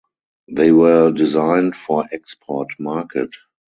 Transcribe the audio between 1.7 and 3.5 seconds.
for export market.